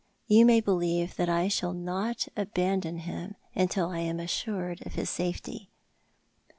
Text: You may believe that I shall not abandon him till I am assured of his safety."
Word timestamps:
You 0.25 0.47
may 0.47 0.61
believe 0.61 1.15
that 1.17 1.29
I 1.29 1.47
shall 1.47 1.73
not 1.73 2.27
abandon 2.35 2.97
him 2.97 3.35
till 3.69 3.89
I 3.89 3.99
am 3.99 4.19
assured 4.19 4.83
of 4.83 4.95
his 4.95 5.11
safety." 5.11 5.69